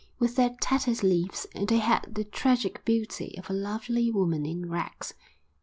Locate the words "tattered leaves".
0.59-1.45